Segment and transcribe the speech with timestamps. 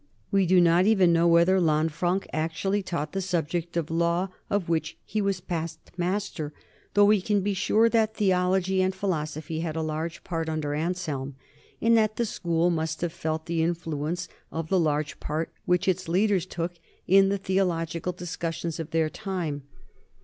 [0.31, 4.67] We do not even know whether Lanfranc actu ally taught the subject of law of
[4.67, 6.51] which he was past mas ter,
[6.95, 11.35] though we can be sure that theology and philosophy had a large place under Anselm,
[11.79, 16.07] and that the school must have felt the influence of the large part which its
[16.09, 19.61] leaders took in the theological discussions of their time.